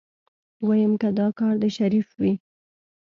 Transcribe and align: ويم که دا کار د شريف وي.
ويم 0.67 0.93
که 1.01 1.09
دا 1.19 1.27
کار 1.39 1.53
د 1.63 1.65
شريف 1.77 2.07
وي. 2.21 2.33